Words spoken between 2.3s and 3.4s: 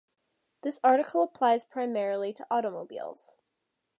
to automobiles.